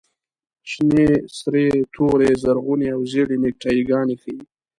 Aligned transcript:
شنې، 0.71 1.07
سرې، 1.37 1.67
تورې، 1.93 2.29
زرغونې 2.43 2.87
او 2.95 3.01
زېړې 3.11 3.37
نیکټایي 3.43 3.81
ګانې 3.89 4.15
ښیي. 4.21 4.37